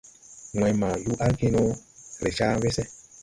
[0.59, 1.63] Wãy ma yuu argi no
[2.21, 2.83] ree ca wese.